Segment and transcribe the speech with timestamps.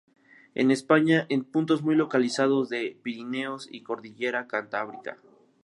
[0.55, 5.17] En España en puntos muy localizados de los Pirineos y Cordillera Cantábrica.